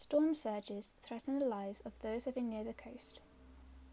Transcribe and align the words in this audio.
Storm 0.00 0.34
surges 0.34 0.92
threaten 1.02 1.38
the 1.38 1.44
lives 1.44 1.82
of 1.84 2.00
those 2.00 2.24
living 2.24 2.48
near 2.48 2.64
the 2.64 2.72
coast. 2.72 3.20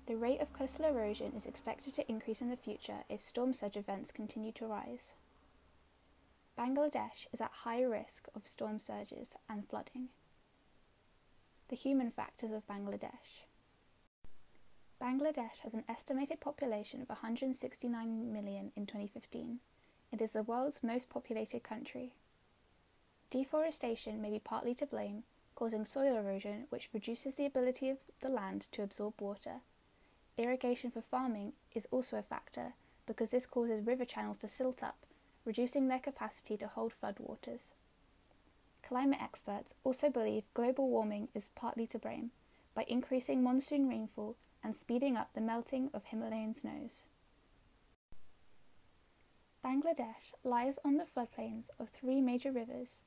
The 0.06 0.16
rate 0.16 0.40
of 0.40 0.54
coastal 0.54 0.86
erosion 0.86 1.34
is 1.36 1.46
expected 1.46 1.96
to 1.96 2.10
increase 2.10 2.42
in 2.42 2.50
the 2.50 2.56
future 2.56 3.04
if 3.10 3.20
storm 3.20 3.54
surge 3.54 3.76
events 3.76 4.14
continue 4.14 4.54
to 4.54 4.68
rise. 4.68 5.12
Bangladesh 6.58 7.28
is 7.34 7.42
at 7.42 7.52
high 7.52 7.82
risk 7.82 8.30
of 8.34 8.48
storm 8.48 8.80
surges 8.80 9.36
and 9.50 9.68
flooding. 9.68 10.08
The 11.68 11.76
human 11.76 12.10
factors 12.10 12.54
of 12.54 12.66
Bangladesh. 12.68 13.44
Bangladesh 15.02 15.60
has 15.64 15.74
an 15.74 15.84
estimated 15.90 16.40
population 16.40 17.02
of 17.02 17.10
169 17.10 18.32
million 18.32 18.72
in 18.78 18.86
2015. 18.86 19.60
It 20.14 20.22
is 20.22 20.32
the 20.32 20.42
world's 20.42 20.82
most 20.82 21.10
populated 21.10 21.64
country. 21.64 22.14
Deforestation 23.30 24.22
may 24.22 24.30
be 24.30 24.40
partly 24.40 24.74
to 24.76 24.86
blame, 24.86 25.24
causing 25.58 25.86
soil 25.86 26.16
erosion, 26.16 26.66
which 26.70 26.90
reduces 26.94 27.34
the 27.34 27.46
ability 27.48 27.90
of 27.90 27.98
the 28.22 28.30
land 28.30 28.68
to 28.72 28.84
absorb 28.84 29.16
water. 29.20 29.56
Irrigation 30.38 30.92
for 30.92 31.02
farming 31.02 31.54
is 31.74 31.88
also 31.90 32.16
a 32.16 32.22
factor 32.22 32.74
because 33.08 33.32
this 33.32 33.48
causes 33.48 33.88
river 33.88 34.06
channels 34.06 34.38
to 34.38 34.48
silt 34.48 34.84
up, 34.84 34.98
reducing 35.46 35.88
their 35.88 35.98
capacity 35.98 36.58
to 36.58 36.68
hold 36.68 36.94
floodwaters. 36.94 37.72
Climate 38.84 39.18
experts 39.20 39.74
also 39.84 40.12
believe 40.12 40.44
global 40.54 40.90
warming 40.90 41.28
is 41.34 41.50
partly 41.56 41.88
to 41.88 41.98
blame 41.98 42.30
by 42.76 42.86
increasing 42.88 43.42
monsoon 43.42 43.90
rainfall 43.90 44.36
and 44.64 44.76
speeding 44.76 45.18
up 45.18 45.32
the 45.34 45.42
melting 45.42 45.90
of 45.92 46.06
Himalayan 46.06 46.54
snows. 46.54 47.06
Bangladesh 49.66 50.36
lies 50.44 50.78
on 50.86 50.98
the 50.98 51.04
floodplains 51.04 51.70
of 51.80 51.90
three 51.90 52.22
major 52.22 52.52
rivers 52.52 53.02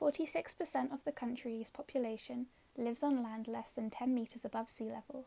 46% 0.00 0.92
of 0.92 1.04
the 1.04 1.12
country's 1.12 1.70
population 1.70 2.46
lives 2.76 3.02
on 3.02 3.22
land 3.22 3.48
less 3.48 3.72
than 3.72 3.90
10 3.90 4.14
metres 4.14 4.44
above 4.44 4.68
sea 4.68 4.84
level. 4.84 5.26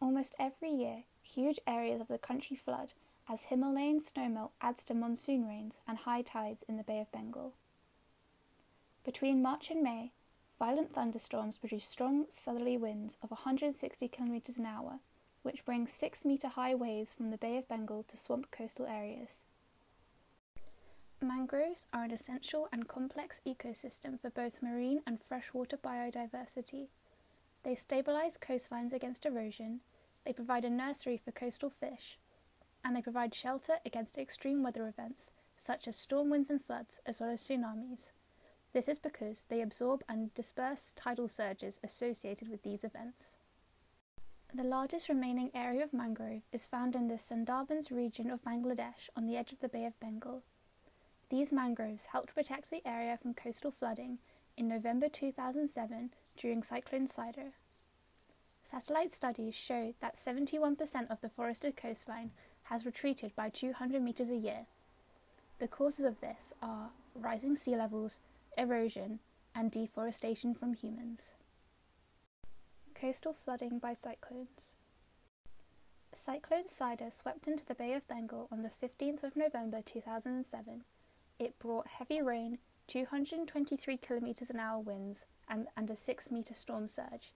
Almost 0.00 0.34
every 0.38 0.70
year, 0.70 1.04
huge 1.22 1.58
areas 1.66 2.00
of 2.00 2.08
the 2.08 2.18
country 2.18 2.56
flood 2.56 2.92
as 3.28 3.44
Himalayan 3.44 4.00
snowmelt 4.00 4.50
adds 4.60 4.84
to 4.84 4.94
monsoon 4.94 5.46
rains 5.46 5.76
and 5.86 5.98
high 5.98 6.22
tides 6.22 6.64
in 6.66 6.78
the 6.78 6.82
Bay 6.82 7.00
of 7.00 7.12
Bengal. 7.12 7.52
Between 9.04 9.42
March 9.42 9.70
and 9.70 9.82
May, 9.82 10.12
violent 10.58 10.94
thunderstorms 10.94 11.58
produce 11.58 11.84
strong 11.84 12.26
southerly 12.30 12.76
winds 12.76 13.18
of 13.22 13.30
160 13.30 14.08
km 14.08 14.56
an 14.56 14.66
hour, 14.66 15.00
which 15.42 15.64
bring 15.64 15.86
6 15.86 16.24
metre 16.24 16.48
high 16.48 16.74
waves 16.74 17.12
from 17.12 17.30
the 17.30 17.36
Bay 17.36 17.58
of 17.58 17.68
Bengal 17.68 18.04
to 18.04 18.16
swamp 18.16 18.50
coastal 18.50 18.86
areas. 18.86 19.40
Mangroves 21.20 21.86
are 21.92 22.04
an 22.04 22.12
essential 22.12 22.68
and 22.72 22.86
complex 22.86 23.40
ecosystem 23.46 24.20
for 24.20 24.30
both 24.30 24.62
marine 24.62 25.00
and 25.06 25.20
freshwater 25.20 25.76
biodiversity. 25.76 26.88
They 27.64 27.74
stabilise 27.74 28.38
coastlines 28.38 28.92
against 28.92 29.26
erosion, 29.26 29.80
they 30.24 30.32
provide 30.32 30.64
a 30.64 30.70
nursery 30.70 31.16
for 31.16 31.32
coastal 31.32 31.70
fish, 31.70 32.18
and 32.84 32.94
they 32.94 33.02
provide 33.02 33.34
shelter 33.34 33.78
against 33.84 34.16
extreme 34.16 34.62
weather 34.62 34.86
events 34.86 35.32
such 35.58 35.88
as 35.88 35.96
storm 35.96 36.30
winds 36.30 36.50
and 36.50 36.62
floods, 36.62 37.00
as 37.04 37.20
well 37.20 37.30
as 37.30 37.42
tsunamis. 37.42 38.10
This 38.72 38.88
is 38.88 38.98
because 38.98 39.44
they 39.48 39.60
absorb 39.60 40.04
and 40.08 40.32
disperse 40.34 40.92
tidal 40.94 41.26
surges 41.26 41.80
associated 41.82 42.48
with 42.48 42.62
these 42.62 42.84
events. 42.84 43.34
The 44.54 44.62
largest 44.62 45.08
remaining 45.08 45.50
area 45.52 45.82
of 45.82 45.92
mangrove 45.92 46.42
is 46.52 46.66
found 46.66 46.94
in 46.94 47.08
the 47.08 47.14
Sundarbans 47.14 47.90
region 47.90 48.30
of 48.30 48.44
Bangladesh 48.44 49.10
on 49.16 49.26
the 49.26 49.36
edge 49.36 49.52
of 49.52 49.60
the 49.60 49.68
Bay 49.68 49.84
of 49.84 49.98
Bengal. 50.00 50.42
These 51.30 51.52
mangroves 51.52 52.06
helped 52.06 52.34
protect 52.34 52.70
the 52.70 52.86
area 52.86 53.18
from 53.20 53.34
coastal 53.34 53.70
flooding 53.70 54.18
in 54.56 54.66
November 54.66 55.08
2007 55.08 56.10
during 56.36 56.62
Cyclone 56.62 57.06
Sidr. 57.06 57.52
Satellite 58.62 59.12
studies 59.12 59.54
show 59.54 59.94
that 60.00 60.16
71% 60.16 61.10
of 61.10 61.20
the 61.20 61.28
forested 61.28 61.76
coastline 61.76 62.30
has 62.64 62.86
retreated 62.86 63.36
by 63.36 63.50
200 63.50 64.02
metres 64.02 64.30
a 64.30 64.36
year. 64.36 64.66
The 65.58 65.68
causes 65.68 66.06
of 66.06 66.20
this 66.20 66.54
are 66.62 66.90
rising 67.14 67.56
sea 67.56 67.76
levels, 67.76 68.18
erosion, 68.56 69.18
and 69.54 69.70
deforestation 69.70 70.54
from 70.54 70.74
humans. 70.74 71.32
Coastal 72.94 73.34
flooding 73.34 73.78
by 73.78 73.92
cyclones. 73.92 74.74
Cyclone 76.12 76.64
Sidr 76.64 77.12
swept 77.12 77.46
into 77.46 77.66
the 77.66 77.74
Bay 77.74 77.92
of 77.92 78.08
Bengal 78.08 78.48
on 78.50 78.62
the 78.62 78.70
15th 78.70 79.22
of 79.22 79.36
November 79.36 79.82
2007 79.84 80.84
it 81.38 81.58
brought 81.58 81.86
heavy 81.86 82.20
rain, 82.20 82.58
223 82.86 83.96
kilometres 83.98 84.50
an 84.50 84.58
hour 84.58 84.80
winds, 84.80 85.26
and, 85.48 85.68
and 85.76 85.90
a 85.90 85.96
6 85.96 86.30
metre 86.30 86.54
storm 86.54 86.88
surge. 86.88 87.32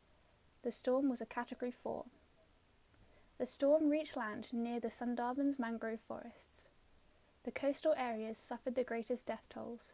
The 0.63 0.73
storm 0.73 1.09
was 1.09 1.21
a 1.21 1.27
Category 1.27 1.73
4. 1.73 2.05
The 3.39 3.47
storm 3.47 3.89
reached 3.89 4.17
land 4.17 4.53
near 4.53 4.81
the 4.81 4.89
Sundarbans 4.89 5.59
mangrove 5.59 6.01
forests. 6.01 6.69
The 7.45 7.51
coastal 7.51 7.95
areas 7.97 8.39
suffered 8.39 8.77
the 8.77 8.85
greatest 8.85 9.27
death 9.27 9.45
tolls. 9.51 9.93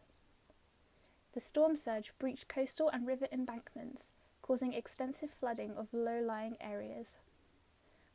The 1.33 1.41
storm 1.41 1.77
surge 1.77 2.13
breached 2.19 2.49
coastal 2.49 2.89
and 2.89 3.07
river 3.07 3.27
embankments, 3.33 4.13
causing 4.43 4.73
extensive 4.73 5.31
flooding 5.31 5.77
of 5.77 5.89
low 5.93 6.21
lying 6.21 6.57
areas. 6.61 7.19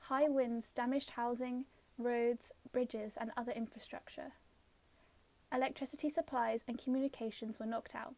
High 0.01 0.27
winds 0.27 0.71
damaged 0.71 1.11
housing, 1.11 1.65
roads, 1.97 2.51
bridges, 2.71 3.17
and 3.17 3.31
other 3.37 3.51
infrastructure 3.51 4.33
electricity 5.53 6.09
supplies 6.09 6.63
and 6.67 6.77
communications 6.77 7.59
were 7.59 7.65
knocked 7.65 7.95
out. 7.95 8.15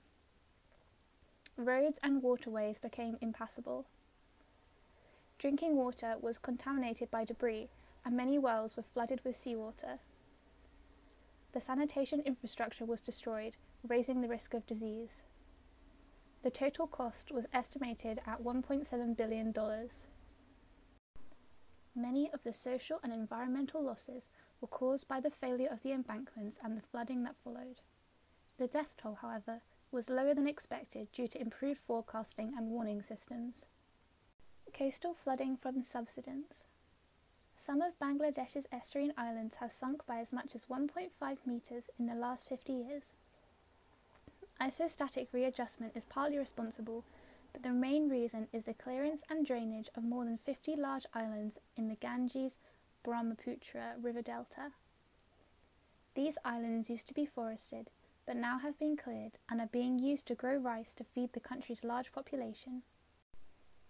Roads 1.57 2.00
and 2.01 2.23
waterways 2.23 2.79
became 2.79 3.18
impassable. 3.22 3.85
Drinking 5.38 5.75
water 5.75 6.16
was 6.19 6.38
contaminated 6.38 7.12
by 7.12 7.25
debris, 7.25 7.69
and 8.06 8.16
many 8.16 8.38
wells 8.38 8.78
were 8.78 8.84
flooded 8.84 9.22
with 9.24 9.35
seawater. 9.35 10.00
The 11.51 11.62
sanitation 11.62 12.22
infrastructure 12.25 12.85
was 12.85 13.01
destroyed, 13.01 13.56
raising 13.88 14.22
the 14.22 14.28
risk 14.28 14.53
of 14.53 14.66
disease. 14.66 15.24
The 16.44 16.51
total 16.51 16.88
cost 16.88 17.31
was 17.31 17.47
estimated 17.53 18.19
at 18.25 18.44
$1.7 18.44 19.18
billion. 19.18 19.53
Many 21.95 22.29
of 22.34 22.44
the 22.44 22.53
social 22.53 23.00
and 23.03 23.13
environmental 23.13 23.81
losses 23.81 24.29
were 24.66 24.78
caused 24.78 25.08
by 25.08 25.20
the 25.20 25.30
failure 25.30 25.70
of 25.72 25.84
the 25.84 25.92
embankments 25.92 26.59
and 26.64 26.76
the 26.76 26.81
flooding 26.81 27.24
that 27.24 27.36
followed. 27.44 27.81
The 28.58 28.66
death 28.66 28.96
toll, 28.98 29.20
however, 29.22 29.62
was 29.92 30.09
lower 30.09 30.34
than 30.34 30.48
expected 30.48 31.12
due 31.12 31.28
to 31.28 31.40
improved 31.40 31.80
forecasting 31.80 32.53
and 32.58 32.72
warning 32.72 33.04
systems. 33.04 33.66
Coastal 34.74 35.14
flooding 35.14 35.56
from 35.56 35.84
subsidence. 35.84 36.64
Some 37.56 37.80
of 37.80 38.00
Bangladesh's 38.00 38.66
estuarine 38.74 39.12
islands 39.16 39.58
have 39.58 39.72
sunk 39.72 40.04
by 40.08 40.18
as 40.18 40.34
much 40.34 40.56
as 40.56 40.66
1.5 40.66 41.12
metres 41.46 41.92
in 42.00 42.08
the 42.08 42.16
last 42.16 42.50
50 42.50 42.74
years. 42.74 43.14
Isostatic 44.59 45.28
readjustment 45.31 45.94
is 45.96 46.06
partly 46.06 46.40
responsible, 46.40 47.04
but 47.54 47.62
the 47.62 47.70
main 47.70 48.09
reason 48.09 48.48
is 48.52 48.66
the 48.66 48.74
clearance 48.74 49.24
and 49.30 49.46
drainage 49.46 49.90
of 49.96 50.04
more 50.04 50.25
than 50.25 50.40
50 50.40 50.75
large 50.75 51.06
islands 51.14 51.59
in 51.78 51.88
the 51.88 51.96
Ganges 51.96 52.58
Brahmaputra 53.06 53.94
river 54.02 54.24
delta. 54.24 54.72
These 56.16 56.40
islands 56.44 56.90
used 56.90 57.08
to 57.08 57.14
be 57.14 57.28
forested, 57.28 57.92
but 58.26 58.36
now 58.36 58.58
have 58.58 58.80
been 58.80 58.98
cleared 58.98 59.38
and 59.48 59.62
are 59.62 59.68
being 59.68 60.00
used 60.00 60.26
to 60.28 60.34
grow 60.34 60.58
rice 60.58 60.96
to 60.96 61.04
feed 61.04 61.34
the 61.34 61.40
country's 61.40 61.84
large 61.84 62.12
population. 62.12 62.82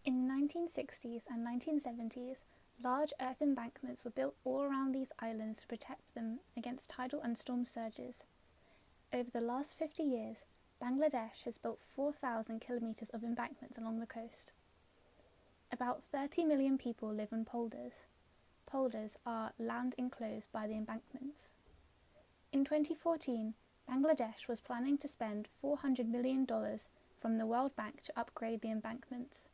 In 0.04 0.28
the 0.28 0.34
1960s 0.34 1.24
and 1.30 1.48
1970s, 1.48 2.44
large 2.84 3.14
earth 3.22 3.42
embankments 3.42 4.04
were 4.04 4.12
built 4.12 4.36
all 4.44 4.64
around 4.64 4.92
these 4.92 5.14
islands 5.18 5.62
to 5.62 5.68
protect 5.68 6.14
them 6.14 6.40
against 6.58 6.90
tidal 6.90 7.22
and 7.22 7.38
storm 7.38 7.64
surges. 7.64 8.26
Over 9.14 9.32
the 9.32 9.40
last 9.40 9.80
50 9.80 10.04
years, 10.04 10.44
Bangladesh 10.84 11.46
has 11.46 11.58
built 11.58 11.80
4,000 11.96 12.60
kilometres 12.60 13.12
of 13.12 13.24
embankments 13.24 13.78
along 13.78 14.02
the 14.02 14.06
coast. 14.06 14.52
About 15.72 16.04
30 16.12 16.44
million 16.44 16.78
people 16.78 17.14
live 17.14 17.32
in 17.32 17.46
polders 17.46 18.02
polders 18.66 19.18
are 19.26 19.54
land 19.58 19.96
enclosed 19.98 20.52
by 20.52 20.68
the 20.68 20.76
embankments. 20.76 21.52
In 22.52 22.64
2014, 22.64 23.54
Bangladesh 23.90 24.48
was 24.48 24.62
planning 24.62 24.98
to 24.98 25.08
spend 25.08 25.48
$400 25.64 26.08
million 26.08 26.48
from 27.20 27.38
the 27.38 27.46
World 27.46 27.76
Bank 27.76 28.02
to 28.04 28.20
upgrade 28.20 28.62
the 28.62 28.72
embankments. 28.72 29.48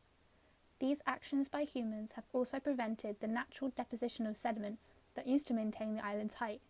These 0.78 1.02
actions 1.06 1.48
by 1.48 1.62
humans 1.64 2.12
have 2.12 2.24
also 2.32 2.58
prevented 2.58 3.20
the 3.20 3.28
natural 3.28 3.70
deposition 3.76 4.26
of 4.26 4.36
sediment 4.36 4.78
that 5.14 5.26
used 5.26 5.46
to 5.48 5.54
maintain 5.54 5.94
the 5.94 6.04
island's 6.04 6.34
height. 6.34 6.60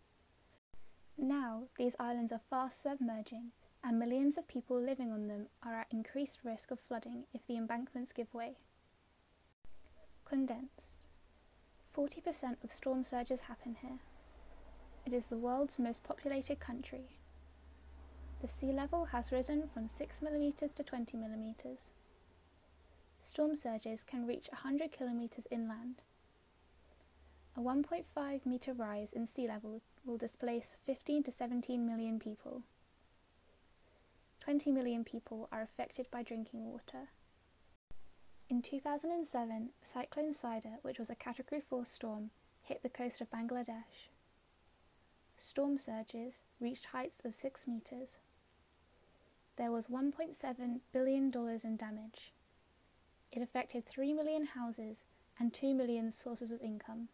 Now, 1.16 1.64
these 1.78 1.96
islands 1.98 2.32
are 2.32 2.40
fast 2.50 2.82
submerging, 2.82 3.52
and 3.84 3.98
millions 3.98 4.36
of 4.36 4.48
people 4.48 4.80
living 4.80 5.12
on 5.12 5.28
them 5.28 5.46
are 5.62 5.74
at 5.74 5.86
increased 5.90 6.40
risk 6.44 6.70
of 6.70 6.80
flooding 6.80 7.24
if 7.32 7.46
the 7.46 7.56
embankments 7.56 8.12
give 8.12 8.32
way. 8.34 8.56
Condensed 10.24 11.01
40% 11.96 12.56
of 12.64 12.72
storm 12.72 13.04
surges 13.04 13.42
happen 13.42 13.76
here. 13.80 13.98
It 15.04 15.12
is 15.12 15.26
the 15.26 15.36
world's 15.36 15.78
most 15.78 16.04
populated 16.04 16.60
country. 16.60 17.18
The 18.40 18.48
sea 18.48 18.72
level 18.72 19.06
has 19.06 19.30
risen 19.30 19.68
from 19.68 19.88
6 19.88 20.20
mm 20.20 20.74
to 20.74 20.82
20 20.82 21.16
mm. 21.16 21.54
Storm 23.20 23.54
surges 23.54 24.04
can 24.04 24.26
reach 24.26 24.48
100 24.50 24.90
km 24.92 25.46
inland. 25.50 26.02
A 27.56 27.60
1.5 27.60 28.46
metre 28.46 28.72
rise 28.72 29.12
in 29.12 29.26
sea 29.26 29.46
level 29.46 29.82
will 30.04 30.16
displace 30.16 30.76
15 30.82 31.24
to 31.24 31.30
17 31.30 31.86
million 31.86 32.18
people. 32.18 32.62
20 34.40 34.72
million 34.72 35.04
people 35.04 35.48
are 35.52 35.62
affected 35.62 36.10
by 36.10 36.22
drinking 36.22 36.64
water. 36.64 37.10
In 38.52 38.60
2007, 38.60 39.70
Cyclone 39.82 40.34
Sidr, 40.34 40.76
which 40.82 40.98
was 40.98 41.08
a 41.08 41.14
Category 41.14 41.62
4 41.62 41.86
storm, 41.86 42.28
hit 42.60 42.82
the 42.82 42.90
coast 42.90 43.22
of 43.22 43.30
Bangladesh. 43.30 44.10
Storm 45.38 45.78
surges 45.78 46.42
reached 46.60 46.84
heights 46.92 47.22
of 47.24 47.32
6 47.32 47.66
metres. 47.66 48.18
There 49.56 49.72
was 49.72 49.86
$1.7 49.86 50.80
billion 50.92 51.32
in 51.64 51.76
damage. 51.78 52.34
It 53.32 53.40
affected 53.40 53.86
3 53.86 54.12
million 54.12 54.44
houses 54.44 55.06
and 55.38 55.54
2 55.54 55.72
million 55.72 56.12
sources 56.12 56.52
of 56.52 56.60
income. 56.60 57.08